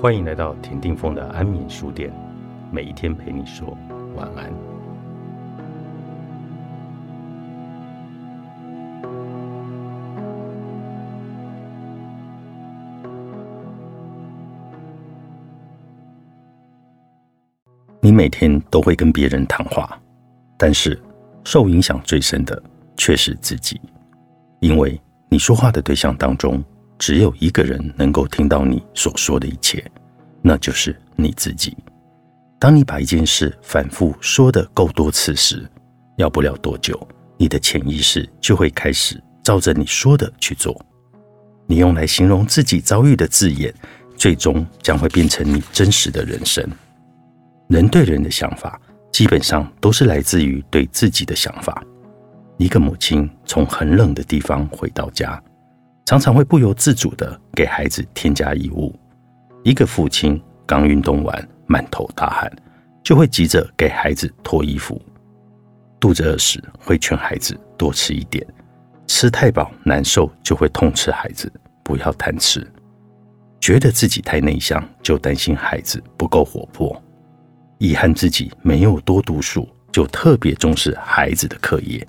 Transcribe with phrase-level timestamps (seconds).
[0.00, 2.10] 欢迎来到田定峰的安眠书店，
[2.72, 3.76] 每一天陪你说
[4.16, 4.50] 晚安。
[18.00, 20.00] 你每天都会跟别人谈话，
[20.56, 20.98] 但是
[21.44, 22.62] 受影响最深的
[22.96, 23.78] 却是自己，
[24.60, 24.98] 因为
[25.28, 26.64] 你说话的对象当中。
[27.00, 29.82] 只有一个人能够听到你所说的一切，
[30.42, 31.74] 那就是你自己。
[32.58, 35.66] 当你把一件事反复说的够多次时，
[36.16, 37.08] 要不了多久，
[37.38, 40.78] 你的潜意识就会开始照着你说的去做。
[41.66, 43.74] 你用来形容自己遭遇的字眼，
[44.14, 46.62] 最终将会变成你真实的人生。
[47.68, 48.78] 人对人的想法，
[49.10, 51.82] 基本上都是来自于对自己的想法。
[52.58, 55.42] 一个母亲从很冷的地方回到家。
[56.10, 58.92] 常常会不由自主地给孩子添加衣物。
[59.62, 62.50] 一个父亲刚运动完，满头大汗，
[63.00, 65.00] 就会急着给孩子脱衣服。
[66.00, 68.44] 肚子饿时，会劝孩子多吃一点；
[69.06, 71.48] 吃太饱难受，就会痛斥孩子
[71.84, 72.68] 不要贪吃。
[73.60, 76.92] 觉得自己太内向，就担心孩子不够活泼；
[77.78, 82.04] 遗憾自己没有多读书，就特别重视孩子的课业。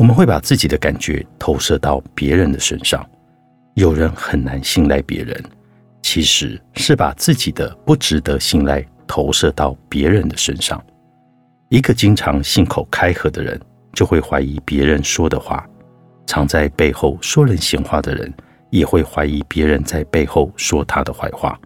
[0.00, 3.06] 我们会把自己的感觉投射到别人的身上。
[3.74, 5.38] 有人很难信赖别人，
[6.00, 10.82] 其实是把自己的不值得信赖投射到别人的身上。
[11.68, 13.60] 一个经常信口开河的人，
[13.92, 15.62] 就会怀疑别人说的话；
[16.26, 18.32] 常在背后说人闲话的人，
[18.70, 21.60] 也会怀疑别人在背后说他的坏话。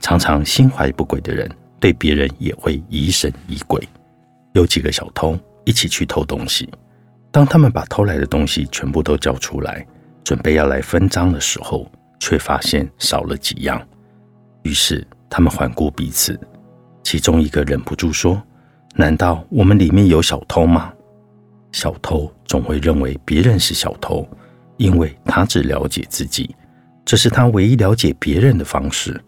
[0.00, 3.82] 常常心怀不轨的人，对别人也会疑神疑鬼。
[4.52, 5.34] 有几个小偷
[5.64, 6.68] 一起去偷东西。
[7.34, 9.84] 当他们把偷来的东西全部都交出来，
[10.22, 11.90] 准备要来分赃的时候，
[12.20, 13.84] 却发现少了几样。
[14.62, 16.38] 于是他们环顾彼此，
[17.02, 18.40] 其中一个忍不住说
[18.94, 20.92] ：“难道我们里面有小偷吗？”
[21.72, 24.24] 小偷总会认为别人是小偷，
[24.76, 26.54] 因为他只了解自己，
[27.04, 29.20] 这是他唯一了解别人的方式。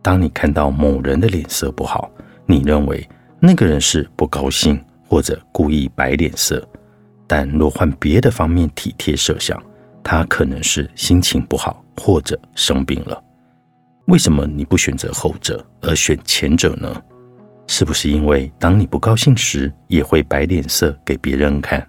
[0.00, 2.08] 当你看到某人的脸色不好，
[2.46, 3.04] 你认为
[3.40, 6.64] 那个人是不高兴或者故意摆脸色。
[7.32, 9.56] 但若换别的方面体贴设想，
[10.02, 13.22] 他可能是心情不好或者生病了。
[14.06, 16.92] 为什么你不选择后者而选前者呢？
[17.68, 21.86] 是不是因为当你不高兴时也会摆脸色给别人看？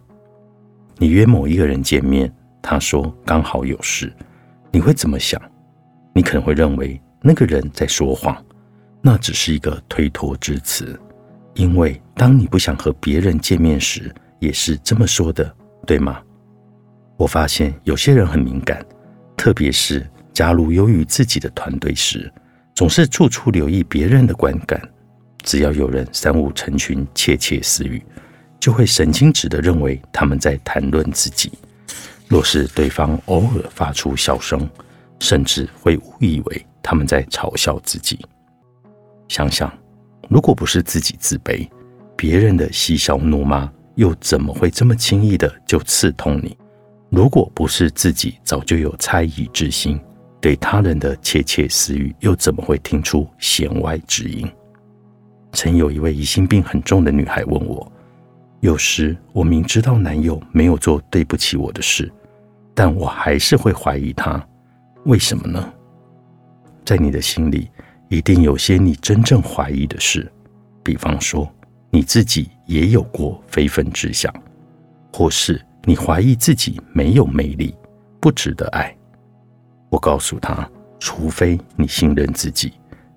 [1.00, 2.32] 你约某一个人见面，
[2.62, 4.14] 他说刚好有事，
[4.70, 5.42] 你会怎么想？
[6.14, 8.38] 你可能会认为那个人在说谎，
[9.02, 11.00] 那只是一个推脱之词。
[11.56, 16.20] 因为当你不想和别人见面时，也是这么说的，对吗？
[17.16, 18.84] 我发现有些人很敏感，
[19.38, 22.30] 特别是加入优于自己的团队时，
[22.74, 24.82] 总是处处留意别人的观感。
[25.44, 28.04] 只要有人三五成群窃窃私语，
[28.60, 31.52] 就会神经质的认为他们在谈论自己。
[32.28, 34.68] 若是对方偶尔发出笑声，
[35.20, 38.20] 甚至会误以为他们在嘲笑自己。
[39.28, 39.72] 想想，
[40.30, 41.70] 如果不是自己自卑，
[42.16, 43.72] 别人的嬉笑怒骂。
[43.96, 46.58] 又怎么会这么轻易的就刺痛你？
[47.10, 50.00] 如果不是自己早就有猜疑之心，
[50.40, 54.50] 对他人的窃窃私语又怎么会听出弦外之音？
[55.52, 57.92] 曾有一位疑心病很重的女孩问我
[58.62, 62.10] ：“有时我明知道男友没有做对不起我的事，
[62.74, 64.42] 但我还是会怀疑他，
[65.04, 65.74] 为什么呢？”
[66.86, 67.70] 在你的心里，
[68.08, 70.32] 一定有些你真正怀疑的事，
[70.82, 71.46] 比方说。
[71.92, 74.34] 你自己也有过非分之想，
[75.12, 77.76] 或是你怀疑自己没有魅力，
[78.20, 78.96] 不值得爱。
[79.90, 80.68] 我告诉他，
[81.00, 82.74] 除非你信任自己，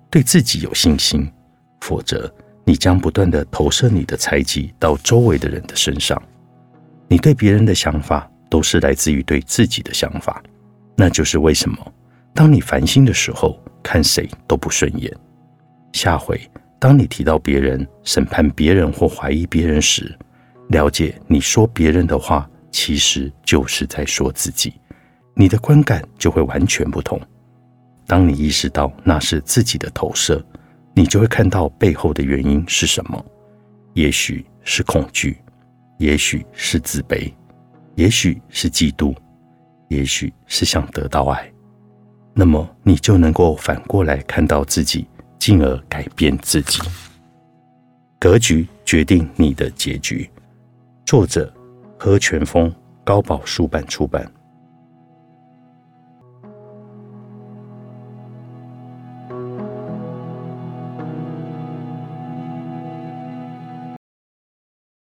[0.09, 1.31] 对自己有信心，
[1.79, 2.29] 否则
[2.65, 6.21] 你将不断的投射你的猜忌到周围的人的身上。
[7.07, 10.43] 你对别人的想法都是来自于对自己的想法，
[10.97, 11.77] 那就是为什么
[12.33, 15.09] 当你烦心的时候，看谁都不顺眼。
[15.93, 16.41] 下回。
[16.85, 20.15] 当你提到别人、审判别人或怀疑别人时，
[20.67, 24.71] 了解你说别人的话，其实就是在说自己，
[25.33, 27.19] 你的观感就会完全不同。
[28.05, 30.39] 当你意识到那是自己的投射，
[30.93, 33.25] 你就会看到背后的原因是什么。
[33.95, 35.39] 也许是恐惧，
[35.97, 37.33] 也许是自卑，
[37.95, 39.15] 也许是嫉妒，
[39.87, 41.51] 也许是想得到爱。
[42.35, 45.07] 那么你就能够反过来看到自己。
[45.45, 46.81] 进而改变自己，
[48.19, 50.27] 格局决定你的结局。
[51.05, 51.53] 作者：
[51.99, 54.25] 何全峰，高宝书版出版。